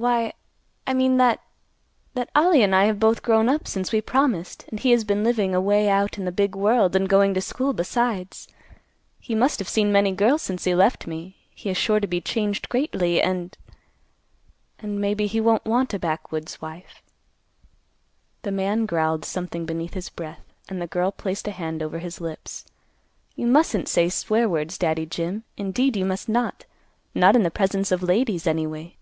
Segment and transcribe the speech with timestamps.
[0.00, 0.32] "Why,
[0.86, 4.92] I mean that—that Ollie and I have both grown up since we promised, and he
[4.92, 8.46] has been living away out in the big world and going to school besides.
[9.18, 11.38] He must have seen many girls since he left me.
[11.52, 17.02] He is sure to be changed greatly, and—and, maybe he won't want a backwoods wife."
[18.42, 22.20] The man growled something beneath his breath, and the girl placed a hand over his
[22.20, 22.64] lips;
[23.34, 25.42] "You mustn't say swear words, Daddy Jim.
[25.56, 26.66] Indeed, you must not.
[27.16, 28.94] Not in the presence of ladies, anyway."